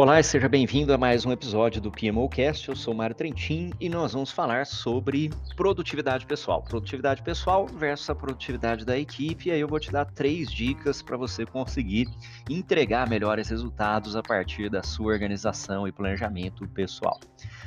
[0.00, 2.70] Olá e seja bem-vindo a mais um episódio do PMOcast.
[2.70, 6.62] Eu sou Mário Trentin e nós vamos falar sobre produtividade pessoal.
[6.62, 9.50] Produtividade pessoal versus a produtividade da equipe.
[9.50, 12.08] E aí eu vou te dar três dicas para você conseguir
[12.48, 17.20] entregar melhores resultados a partir da sua organização e planejamento pessoal.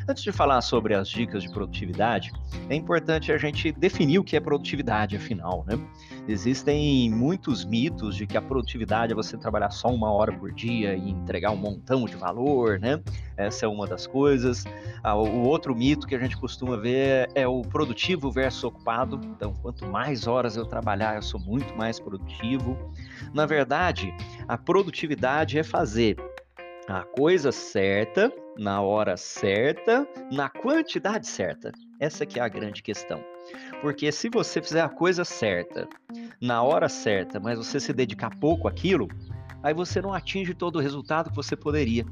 [0.08, 2.32] Antes de falar sobre as dicas de produtividade,
[2.70, 5.80] é importante a gente definir o que é produtividade, afinal, né?
[6.28, 10.94] Existem muitos mitos de que a produtividade é você trabalhar só uma hora por dia
[10.94, 13.02] e entregar um montão de valor, né?
[13.38, 14.66] Essa é uma das coisas.
[15.02, 19.20] Ah, o outro mito que a gente costuma ver é o produtivo versus ocupado.
[19.24, 22.78] Então, quanto mais horas eu trabalhar, eu sou muito mais produtivo.
[23.34, 24.14] Na verdade,
[24.48, 26.18] a produtividade é fazer
[26.88, 31.72] a coisa certa, na hora certa, na quantidade certa.
[32.00, 33.24] Essa que é a grande questão.
[33.82, 35.88] Porque se você fizer a coisa certa,
[36.42, 39.08] na hora certa, mas você se dedicar pouco àquilo,
[39.62, 42.06] aí você não atinge todo o resultado que você poderia.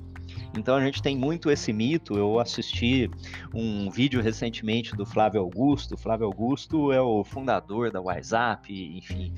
[0.58, 2.18] Então a gente tem muito esse mito.
[2.18, 3.10] Eu assisti
[3.54, 5.98] um vídeo recentemente do Flávio Augusto.
[5.98, 9.34] Flávio Augusto é o fundador da WhatsApp, enfim,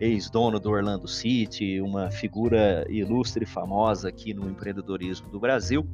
[0.00, 5.86] ex-dono do Orlando City, uma figura ilustre e famosa aqui no empreendedorismo do Brasil.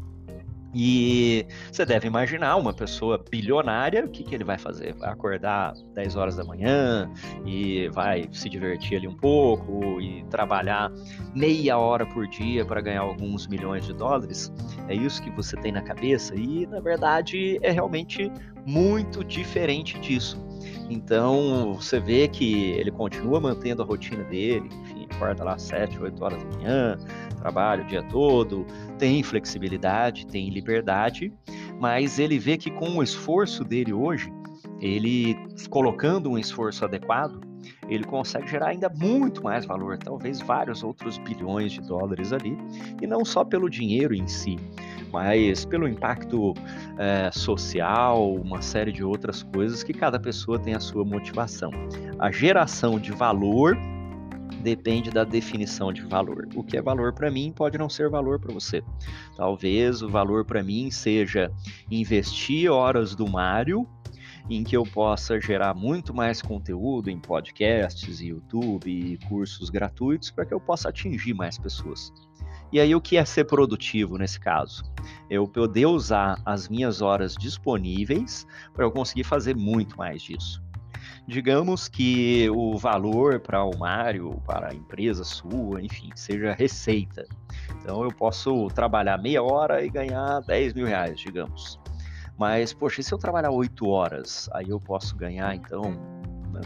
[0.75, 4.95] E você deve imaginar uma pessoa bilionária, o que, que ele vai fazer?
[4.95, 7.09] Vai acordar 10 horas da manhã
[7.47, 10.91] e vai se divertir ali um pouco e trabalhar
[11.35, 14.53] meia hora por dia para ganhar alguns milhões de dólares?
[14.89, 16.35] É isso que você tem na cabeça?
[16.35, 18.31] E na verdade é realmente
[18.67, 20.43] muito diferente disso.
[20.89, 25.99] Então você vê que ele continua mantendo a rotina dele, enfim, acorda lá às 7,
[25.99, 26.99] 8 horas da manhã,
[27.45, 28.65] trabalha o dia todo,
[28.99, 31.31] tem flexibilidade, tem liberdade,
[31.79, 34.33] mas ele vê que com o esforço dele hoje,
[34.81, 35.37] ele
[35.69, 37.39] colocando um esforço adequado,
[37.87, 42.57] ele consegue gerar ainda muito mais valor, talvez vários outros bilhões de dólares ali,
[43.03, 44.57] e não só pelo dinheiro em si,
[45.13, 46.55] mas pelo impacto
[46.99, 51.71] é, social, uma série de outras coisas que cada pessoa tem a sua motivação.
[52.19, 53.77] A geração de valor
[54.65, 56.49] depende da definição de valor.
[56.55, 58.83] O que é valor para mim pode não ser valor para você.
[59.37, 61.53] Talvez o valor para mim seja
[61.91, 63.87] investir horas do Mário
[64.49, 70.45] em que eu possa gerar muito mais conteúdo em podcasts, YouTube e cursos gratuitos para
[70.47, 72.13] que eu possa atingir mais pessoas.
[72.73, 74.83] E aí, o que é ser produtivo nesse caso?
[75.31, 80.64] Eu poder usar as minhas horas disponíveis para eu conseguir fazer muito mais disso.
[81.27, 87.27] Digamos que o valor para o Mário, para a empresa sua, enfim, seja receita.
[87.81, 91.81] Então eu posso trabalhar meia hora e ganhar 10 mil reais, digamos.
[92.37, 95.97] Mas, poxa, e se eu trabalhar 8 horas, aí eu posso ganhar, então,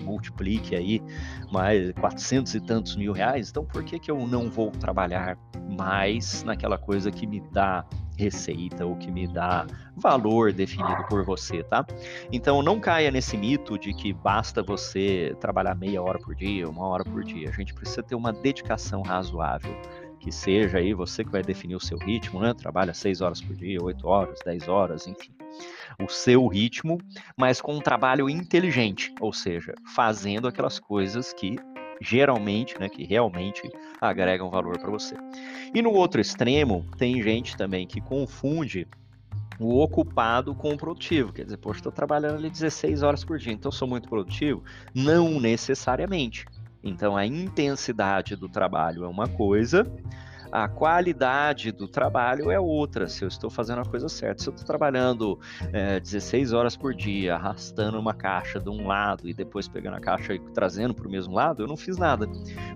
[0.00, 1.03] multiplique aí
[1.50, 3.50] mais 400 e tantos mil reais.
[3.50, 5.37] Então, por que, que eu não vou trabalhar
[5.69, 7.84] mais naquela coisa que me dá
[8.16, 9.65] receita, o que me dá
[9.97, 11.87] valor definido por você, tá?
[12.32, 16.87] Então não caia nesse mito de que basta você trabalhar meia hora por dia, uma
[16.88, 17.49] hora por dia.
[17.49, 19.72] A gente precisa ter uma dedicação razoável
[20.19, 22.53] que seja aí você que vai definir o seu ritmo, né?
[22.53, 25.38] Trabalha seis horas por dia, oito horas, dez horas, enfim.
[26.00, 26.98] O seu ritmo,
[27.36, 31.56] mas com um trabalho inteligente, ou seja, fazendo aquelas coisas que
[32.00, 33.69] geralmente, né, que realmente
[34.00, 35.16] agregam valor para você.
[35.74, 38.86] E no outro extremo, tem gente também que confunde
[39.58, 41.32] o ocupado com o produtivo.
[41.32, 44.62] Quer dizer, poxa, estou trabalhando ali 16 horas por dia, então sou muito produtivo?
[44.94, 46.46] Não necessariamente.
[46.82, 49.90] Então, a intensidade do trabalho é uma coisa,
[50.50, 54.42] a qualidade do trabalho é outra, se eu estou fazendo a coisa certa.
[54.42, 55.38] Se eu estou trabalhando
[55.72, 60.00] é, 16 horas por dia, arrastando uma caixa de um lado e depois pegando a
[60.00, 62.28] caixa e trazendo para o mesmo lado, eu não fiz nada,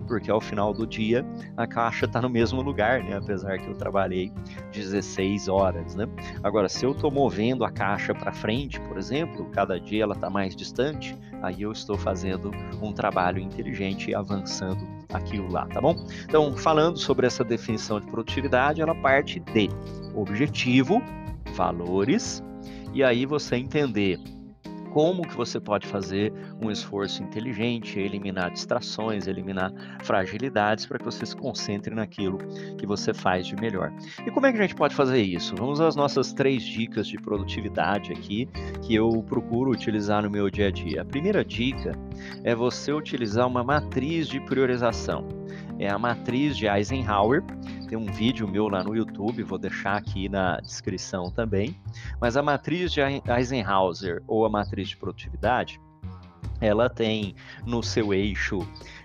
[0.07, 1.25] porque ao final do dia
[1.57, 3.17] a caixa está no mesmo lugar, né?
[3.17, 4.31] apesar que eu trabalhei
[4.71, 5.95] 16 horas.
[5.95, 6.07] Né?
[6.43, 10.29] Agora, se eu estou movendo a caixa para frente, por exemplo, cada dia ela está
[10.29, 12.51] mais distante, aí eu estou fazendo
[12.81, 15.95] um trabalho inteligente e avançando aquilo lá, tá bom?
[16.25, 19.69] Então, falando sobre essa definição de produtividade, ela parte de
[20.15, 21.01] objetivo,
[21.55, 22.43] valores,
[22.93, 24.19] e aí você entender
[24.93, 26.31] como que você pode fazer
[26.61, 29.73] um esforço inteligente, eliminar distrações, eliminar
[30.03, 32.37] fragilidades para que você se concentre naquilo
[32.77, 33.91] que você faz de melhor.
[34.25, 35.55] E como é que a gente pode fazer isso?
[35.57, 38.47] Vamos às nossas três dicas de produtividade aqui
[38.83, 41.01] que eu procuro utilizar no meu dia a dia.
[41.01, 41.97] A primeira dica
[42.43, 45.27] é você utilizar uma matriz de priorização.
[45.79, 47.43] É a matriz de Eisenhower,
[47.87, 51.75] tem um vídeo meu lá no YouTube, vou deixar aqui na descrição também.
[52.21, 55.81] Mas a matriz de Eisenhower ou a matriz de produtividade,
[56.61, 57.35] ela tem
[57.65, 58.59] no seu eixo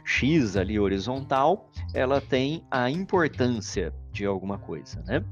[0.04, 5.24] X ali horizontal, ela tem a importância de alguma coisa, né?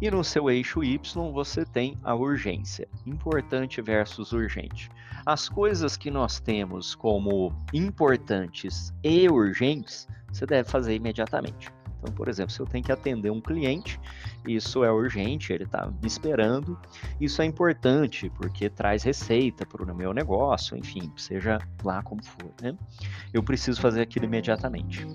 [0.00, 0.98] E no seu eixo Y
[1.32, 4.90] você tem a urgência, importante versus urgente.
[5.26, 11.70] As coisas que nós temos como importantes e urgentes, você deve fazer imediatamente.
[12.00, 14.00] Então, por exemplo, se eu tenho que atender um cliente,
[14.46, 16.78] isso é urgente, ele está me esperando.
[17.20, 22.52] Isso é importante porque traz receita para o meu negócio, enfim, seja lá como for,
[22.62, 22.74] né?
[23.32, 25.06] Eu preciso fazer aquilo imediatamente.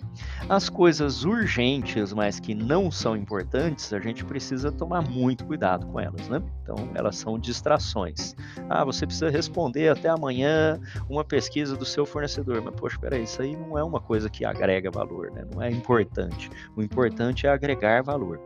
[0.48, 6.00] As coisas urgentes, mas que não são importantes, a gente precisa tomar muito cuidado com
[6.00, 6.42] elas, né?
[6.62, 8.36] Então, elas são distrações.
[8.70, 10.80] Ah, você precisa responder até amanhã
[11.10, 12.62] uma pesquisa do seu fornecedor.
[12.64, 15.46] Mas, poxa, peraí, isso aí não é uma coisa que agrega valor, né?
[15.54, 16.50] Não é importante.
[16.76, 18.40] O importante é agregar valor.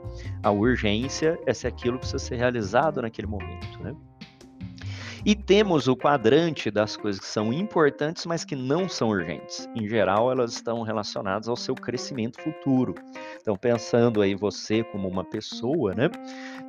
[0.43, 3.95] A urgência é se aquilo precisa ser realizado naquele momento, né?
[5.25, 9.67] E temos o quadrante das coisas que são importantes, mas que não são urgentes.
[9.75, 12.95] Em geral, elas estão relacionadas ao seu crescimento futuro.
[13.41, 16.09] Então, pensando aí você como uma pessoa, né?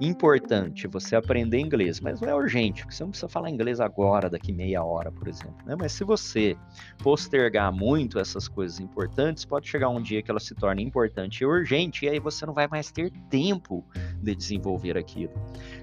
[0.01, 4.29] Importante você aprender inglês, mas não é urgente, porque você não precisa falar inglês agora,
[4.29, 5.77] daqui meia hora, por exemplo, né?
[5.79, 6.57] Mas se você
[6.99, 11.47] postergar muito essas coisas importantes, pode chegar um dia que ela se torne importante e
[11.47, 13.85] urgente, e aí você não vai mais ter tempo
[14.21, 15.33] de desenvolver aquilo.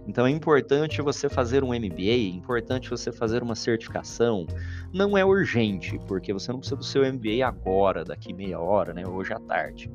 [0.07, 4.47] Então é importante você fazer um MBA, é importante você fazer uma certificação.
[4.91, 9.05] Não é urgente, porque você não precisa do seu MBA agora, daqui meia hora, né,
[9.07, 9.91] hoje à tarde.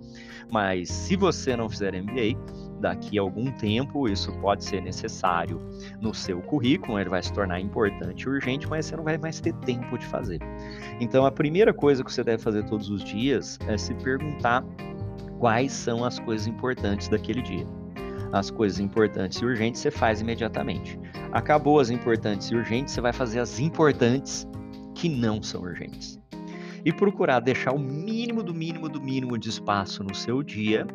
[0.50, 2.38] Mas se você não fizer MBA,
[2.80, 5.60] daqui a algum tempo isso pode ser necessário
[6.00, 9.40] no seu currículo, ele vai se tornar importante e urgente, mas você não vai mais
[9.40, 10.38] ter tempo de fazer.
[11.00, 14.64] Então a primeira coisa que você deve fazer todos os dias é se perguntar
[15.38, 17.81] quais são as coisas importantes daquele dia
[18.32, 20.98] as coisas importantes e urgentes, você faz imediatamente.
[21.30, 24.46] Acabou as importantes e urgentes, você vai fazer as importantes
[24.94, 26.18] que não são urgentes.
[26.84, 30.86] E procurar deixar o mínimo do mínimo do mínimo de espaço no seu dia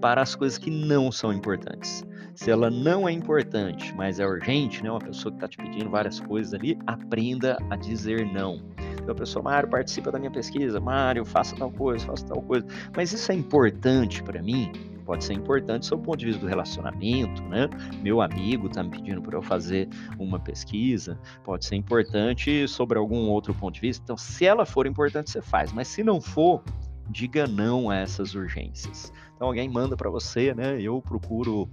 [0.00, 2.04] para as coisas que não são importantes.
[2.34, 4.90] Se ela não é importante, mas é urgente, né?
[4.90, 8.62] Uma pessoa que está te pedindo várias coisas ali, aprenda a dizer não.
[8.94, 12.66] Então a pessoa, Mário, participa da minha pesquisa, Mário, faça tal coisa, faça tal coisa.
[12.96, 14.70] Mas isso é importante para mim?
[15.08, 17.66] Pode ser importante sob o ponto de vista do relacionamento, né?
[18.02, 19.88] Meu amigo está me pedindo para eu fazer
[20.18, 24.02] uma pesquisa, pode ser importante sobre algum outro ponto de vista.
[24.04, 26.62] Então, se ela for importante, você faz, mas se não for,
[27.08, 29.10] diga não a essas urgências.
[29.34, 30.78] Então, alguém manda para você, né?
[30.78, 31.70] Eu procuro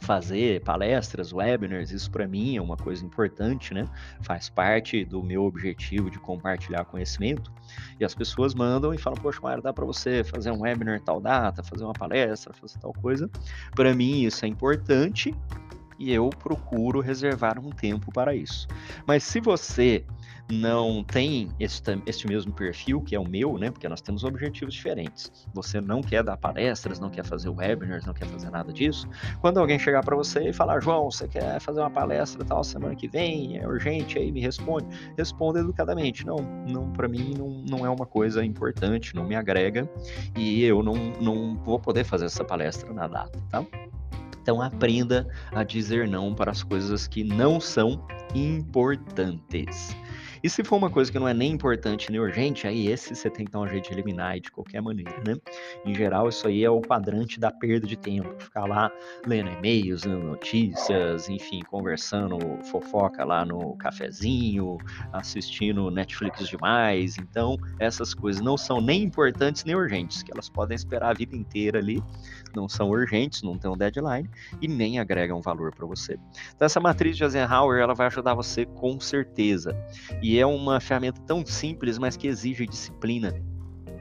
[0.00, 3.86] fazer palestras, webinars, isso para mim é uma coisa importante, né?
[4.22, 7.52] Faz parte do meu objetivo de compartilhar conhecimento.
[7.98, 11.20] E as pessoas mandam e falam: Poxa, Mário, dá para você fazer um webinar tal
[11.20, 13.30] data, fazer uma palestra, fazer tal coisa.
[13.74, 15.34] Para mim, isso é importante
[15.98, 18.68] e eu procuro reservar um tempo para isso.
[19.06, 20.04] Mas se você
[20.50, 23.70] não tem este, este mesmo perfil, que é o meu, né?
[23.70, 25.30] Porque nós temos objetivos diferentes.
[25.52, 29.06] Você não quer dar palestras, não quer fazer webinars, não quer fazer nada disso.
[29.40, 32.94] Quando alguém chegar para você e falar, João, você quer fazer uma palestra tal semana
[32.94, 34.86] que vem, é urgente, aí me responde.
[35.16, 36.24] Responda educadamente.
[36.24, 36.36] Não,
[36.66, 39.88] não para mim não, não é uma coisa importante, não me agrega
[40.36, 43.64] e eu não, não vou poder fazer essa palestra na data, tá?
[44.48, 48.02] Então aprenda a dizer não para as coisas que não são
[48.34, 49.94] importantes.
[50.42, 53.30] E se for uma coisa que não é nem importante nem urgente, aí esse você
[53.30, 55.36] tem que dar um jeito de eliminar de qualquer maneira, né?
[55.84, 58.28] Em geral, isso aí é o quadrante da perda de tempo.
[58.38, 58.90] Ficar lá
[59.26, 64.78] lendo e-mails, lendo notícias, enfim, conversando fofoca lá no cafezinho,
[65.12, 67.18] assistindo Netflix demais.
[67.18, 71.36] Então, essas coisas não são nem importantes nem urgentes, que elas podem esperar a vida
[71.36, 72.02] inteira ali,
[72.54, 74.28] não são urgentes, não tem um deadline
[74.60, 76.18] e nem agregam valor para você.
[76.54, 79.76] Então, essa matriz de Eisenhower, ela vai ajudar você com certeza.
[80.22, 83.34] E e é uma ferramenta tão simples, mas que exige disciplina.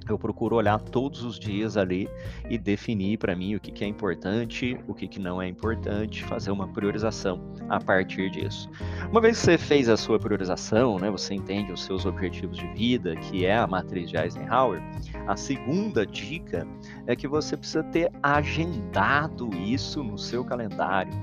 [0.10, 2.10] Eu procuro olhar todos os dias ali
[2.50, 6.26] e definir para mim o que, que, é importante, o que, que não é importante,
[6.26, 8.70] fazer uma priorização a partir disso.
[9.10, 12.68] Uma vez que você fez a sua priorização, né, você entende os seus objetivos de
[12.74, 14.82] vida, que é a matriz de Eisenhower,
[15.28, 16.68] a segunda dica
[17.06, 21.14] é que você precisa ter agendado isso no seu calendário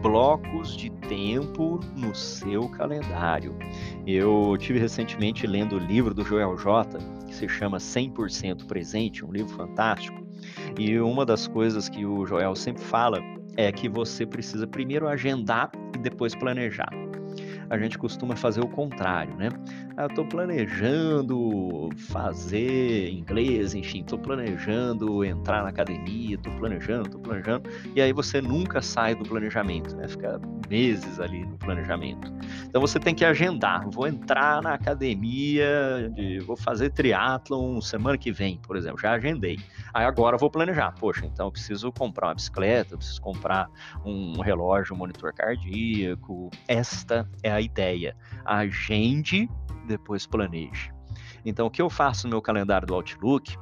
[0.00, 3.56] blocos de tempo no seu calendário.
[4.06, 9.32] Eu tive recentemente lendo o livro do Joel J, que se chama 100% Presente, um
[9.32, 10.18] livro fantástico.
[10.78, 13.20] E uma das coisas que o Joel sempre fala
[13.56, 16.90] é que você precisa primeiro agendar e depois planejar.
[17.70, 19.48] A gente costuma fazer o contrário, né?
[19.96, 27.20] Ah, eu estou planejando fazer inglês, enfim, estou planejando entrar na academia, estou planejando, estou
[27.20, 30.08] planejando, e aí você nunca sai do planejamento, né?
[30.08, 32.32] Fica meses ali no planejamento.
[32.64, 33.88] Então você tem que agendar.
[33.90, 39.00] Vou entrar na academia, de, vou fazer triatlon semana que vem, por exemplo.
[39.00, 39.58] Já agendei.
[39.92, 40.92] Aí agora vou planejar.
[40.92, 43.68] Poxa, então eu preciso comprar uma bicicleta, eu preciso comprar
[44.04, 46.50] um relógio, um monitor cardíaco.
[46.68, 48.16] Esta é a ideia.
[48.44, 49.48] Agende,
[49.86, 50.92] depois planeje.
[51.44, 53.56] Então o que eu faço no meu calendário do Outlook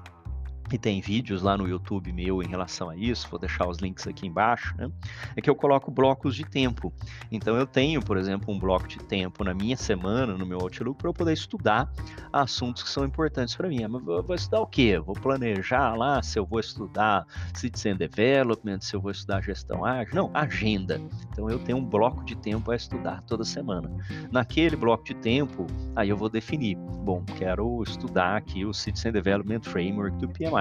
[0.75, 4.07] e tem vídeos lá no YouTube meu em relação a isso, vou deixar os links
[4.07, 4.91] aqui embaixo, né?
[5.37, 6.93] É que eu coloco blocos de tempo.
[7.31, 10.99] Então eu tenho, por exemplo, um bloco de tempo na minha semana, no meu Outlook,
[10.99, 11.91] para eu poder estudar
[12.33, 13.87] assuntos que são importantes para mim.
[13.89, 14.99] Mas vou, vou estudar o quê?
[14.99, 20.15] Vou planejar lá se eu vou estudar Citizen Development, se eu vou estudar gestão ágil.
[20.15, 21.01] Não, agenda.
[21.31, 23.91] Então eu tenho um bloco de tempo a estudar toda semana.
[24.31, 26.77] Naquele bloco de tempo, aí eu vou definir.
[26.77, 30.58] Bom, quero estudar aqui o Citizen Development Framework do PMI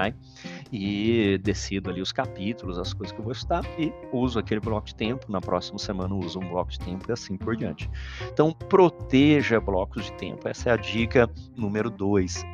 [0.72, 4.86] e decido ali os capítulos, as coisas que eu vou estudar e uso aquele bloco
[4.86, 5.30] de tempo.
[5.30, 7.90] Na próxima semana uso um bloco de tempo e assim por diante.
[8.32, 10.48] Então, proteja blocos de tempo.
[10.48, 12.44] Essa é a dica número dois.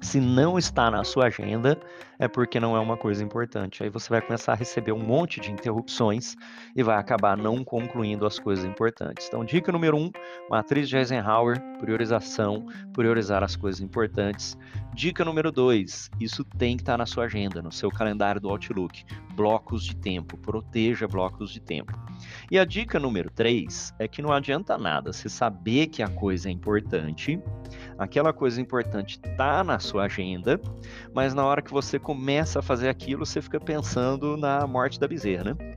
[0.00, 1.80] Se não está na sua agenda,
[2.24, 3.82] é porque não é uma coisa importante.
[3.82, 6.34] Aí você vai começar a receber um monte de interrupções
[6.74, 9.28] e vai acabar não concluindo as coisas importantes.
[9.28, 10.10] Então, dica número um:
[10.50, 14.56] matriz de Eisenhower, priorização, priorizar as coisas importantes.
[14.94, 19.04] Dica número dois: isso tem que estar na sua agenda, no seu calendário do Outlook.
[19.34, 21.92] Blocos de tempo, proteja blocos de tempo.
[22.50, 26.48] E a dica número três é que não adianta nada se saber que a coisa
[26.48, 27.40] é importante,
[27.98, 30.60] aquela coisa importante está na sua agenda,
[31.12, 32.13] mas na hora que você começa
[32.58, 35.76] a fazer aquilo, você fica pensando na morte da bezerra, né?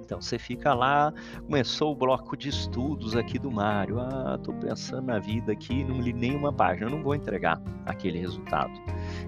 [0.00, 1.12] Então você fica lá,
[1.46, 4.00] começou o bloco de estudos aqui do Mário.
[4.00, 8.72] Ah, tô pensando na vida aqui, não li nenhuma página, não vou entregar aquele resultado.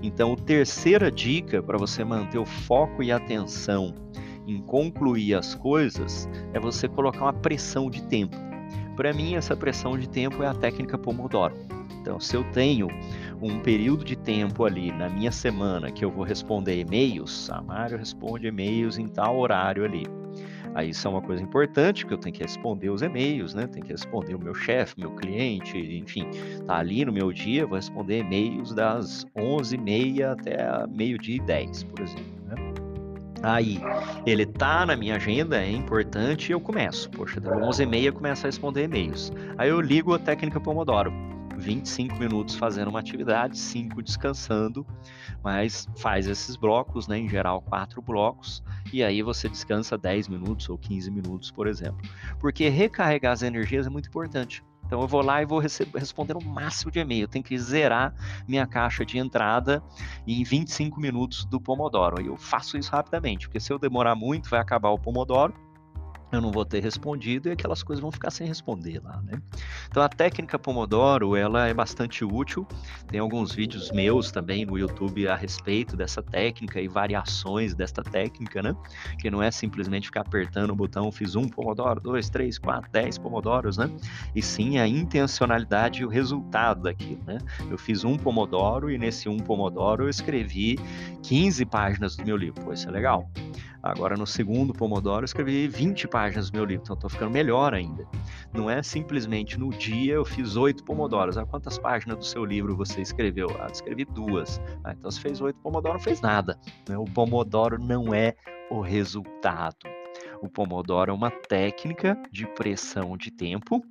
[0.02, 3.94] Então, a terceira dica para você manter o foco e atenção
[4.46, 8.36] em concluir as coisas é você colocar uma pressão de tempo.
[8.96, 11.54] Para mim, essa pressão de tempo é a técnica Pomodoro.
[12.00, 12.88] Então, se eu tenho
[13.40, 17.96] um período de tempo ali na minha semana que eu vou responder e-mails, a Mário
[17.96, 20.04] responde e-mails em tal horário ali.
[20.74, 23.66] Aí isso é uma coisa importante, porque eu tenho que responder os e-mails, né?
[23.66, 26.28] Tenho que responder o meu chefe, meu cliente, enfim,
[26.64, 32.00] tá ali no meu dia, vou responder e-mails das 11h30 até meio-dia e 10, por
[32.00, 32.54] exemplo, né?
[33.42, 33.80] Aí,
[34.26, 37.10] ele tá na minha agenda, é importante, eu começo.
[37.10, 39.32] Poxa, das 11h30 eu começo a responder e-mails.
[39.58, 41.12] Aí eu ligo a técnica Pomodoro
[41.60, 44.86] 25 minutos fazendo uma atividade, 5 descansando,
[45.44, 48.62] mas faz esses blocos, né, em geral quatro blocos,
[48.92, 52.00] e aí você descansa 10 minutos ou 15 minutos, por exemplo.
[52.38, 54.64] Porque recarregar as energias é muito importante.
[54.84, 57.22] Então eu vou lá e vou responder o máximo de e-mail.
[57.22, 58.12] Eu tenho que zerar
[58.48, 59.80] minha caixa de entrada
[60.26, 62.20] em 25 minutos do Pomodoro.
[62.20, 65.54] E eu faço isso rapidamente, porque se eu demorar muito, vai acabar o Pomodoro
[66.32, 69.40] eu não vou ter respondido e aquelas coisas vão ficar sem responder lá, né?
[69.88, 72.66] Então a técnica Pomodoro, ela é bastante útil.
[73.08, 78.62] Tem alguns vídeos meus também no YouTube a respeito dessa técnica e variações desta técnica,
[78.62, 78.74] né?
[79.18, 83.18] Que não é simplesmente ficar apertando o botão, fiz um Pomodoro, dois, três, quatro, dez
[83.18, 83.90] Pomodoros, né?
[84.34, 87.38] E sim a intencionalidade e o resultado daquilo, né?
[87.68, 90.78] Eu fiz um Pomodoro e nesse um Pomodoro eu escrevi
[91.22, 92.62] 15 páginas do meu livro.
[92.62, 93.28] Pô, isso é legal.
[93.82, 97.72] Agora, no segundo Pomodoro, eu escrevi 20 páginas do meu livro, então estou ficando melhor
[97.72, 98.06] ainda.
[98.52, 101.38] Não é simplesmente no dia eu fiz oito Pomodoros.
[101.38, 103.48] Ah, quantas páginas do seu livro você escreveu?
[103.58, 104.60] Ah, escrevi duas.
[104.84, 106.58] Ah, então você fez oito Pomodoro, não fez nada.
[106.88, 106.98] Né?
[106.98, 108.34] O Pomodoro não é
[108.70, 109.88] o resultado.
[110.42, 113.82] O Pomodoro é uma técnica de pressão de tempo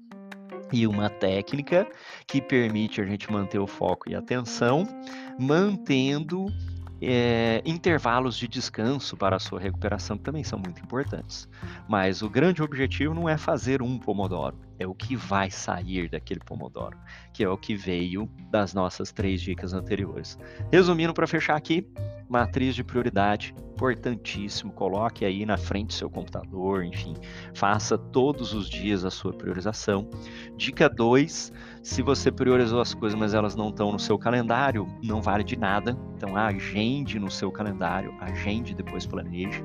[0.72, 1.88] e uma técnica
[2.28, 4.88] que permite a gente manter o foco e atenção,
[5.40, 6.46] mantendo
[7.02, 11.48] é, intervalos de descanso para a sua recuperação também são muito importantes.
[11.88, 16.42] Mas o grande objetivo não é fazer um pomodoro, é o que vai sair daquele
[16.42, 16.98] pomodoro,
[17.34, 20.38] que é o que veio das nossas três dicas anteriores.
[20.72, 21.88] Resumindo, para fechar aqui,
[22.30, 24.74] matriz de prioridade, importantíssimo.
[24.74, 27.16] Coloque aí na frente do seu computador, enfim,
[27.54, 30.08] faça todos os dias a sua priorização.
[30.58, 35.22] Dica 2: se você priorizou as coisas, mas elas não estão no seu calendário, não
[35.22, 35.98] vale de nada.
[36.16, 39.64] Então, agende no seu calendário, agende depois planeje.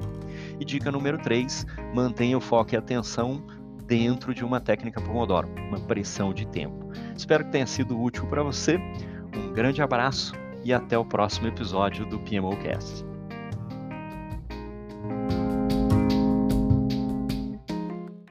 [0.58, 3.42] E dica número 3: mantenha o foco e atenção
[3.86, 6.90] dentro de uma técnica Pomodoro, uma pressão de tempo.
[7.16, 8.78] Espero que tenha sido útil para você.
[9.36, 13.13] Um grande abraço e até o próximo episódio do PMOcast.